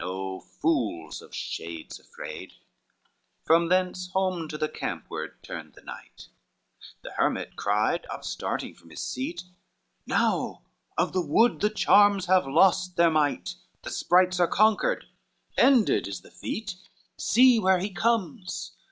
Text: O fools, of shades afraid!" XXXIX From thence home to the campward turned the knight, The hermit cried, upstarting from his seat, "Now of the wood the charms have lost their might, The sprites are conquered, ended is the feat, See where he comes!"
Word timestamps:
O 0.00 0.40
fools, 0.40 1.22
of 1.22 1.32
shades 1.32 2.00
afraid!" 2.00 2.50
XXXIX 2.54 3.46
From 3.46 3.68
thence 3.68 4.08
home 4.08 4.48
to 4.48 4.58
the 4.58 4.68
campward 4.68 5.40
turned 5.40 5.74
the 5.74 5.82
knight, 5.84 6.30
The 7.02 7.12
hermit 7.12 7.54
cried, 7.54 8.04
upstarting 8.10 8.74
from 8.74 8.90
his 8.90 9.00
seat, 9.00 9.44
"Now 10.04 10.62
of 10.98 11.12
the 11.12 11.24
wood 11.24 11.60
the 11.60 11.70
charms 11.70 12.26
have 12.26 12.44
lost 12.48 12.96
their 12.96 13.08
might, 13.12 13.54
The 13.82 13.92
sprites 13.92 14.40
are 14.40 14.48
conquered, 14.48 15.04
ended 15.56 16.08
is 16.08 16.22
the 16.22 16.32
feat, 16.32 16.74
See 17.16 17.60
where 17.60 17.78
he 17.78 17.90
comes!" 17.90 18.72